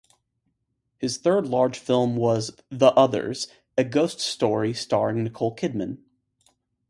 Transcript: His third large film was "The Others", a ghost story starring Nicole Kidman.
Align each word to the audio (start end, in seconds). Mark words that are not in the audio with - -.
His 0.97 1.17
third 1.19 1.45
large 1.45 1.77
film 1.77 2.15
was 2.15 2.57
"The 2.71 2.87
Others", 2.93 3.49
a 3.77 3.83
ghost 3.83 4.19
story 4.19 4.73
starring 4.73 5.23
Nicole 5.25 5.55
Kidman. 5.55 5.99